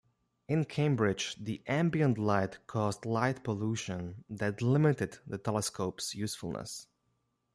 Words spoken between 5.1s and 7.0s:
the telescope's usefulness.